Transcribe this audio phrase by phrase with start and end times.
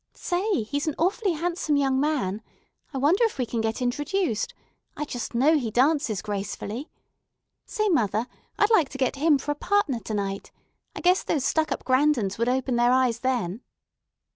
[0.15, 2.41] Say, he's an awfully handsome young man.
[2.91, 4.55] I wonder if we can get introduced.
[4.97, 6.89] I just know he dances gracefully.
[7.67, 8.25] Say, mother,
[8.57, 10.49] I'd like to get him for a partner to night.
[10.95, 13.61] I guess those stuck up Grandons would open their eyes then."